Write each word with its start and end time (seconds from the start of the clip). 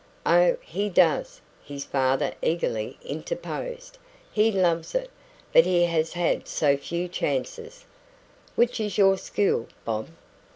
"Oh, 0.25 0.57
he 0.63 0.89
does," 0.89 1.41
his 1.63 1.85
father 1.85 2.33
eagerly 2.41 2.97
interposed. 3.05 3.99
"He 4.33 4.51
loves 4.51 4.95
it. 4.95 5.11
But 5.53 5.65
he 5.67 5.85
has 5.85 6.13
had 6.13 6.47
so 6.47 6.75
few 6.75 7.07
chances" 7.07 7.85
"Which 8.55 8.79
is 8.79 8.97
your 8.97 9.15
school, 9.19 9.67
Bob?" 9.85 10.07